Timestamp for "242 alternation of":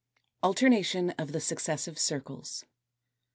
0.41-1.31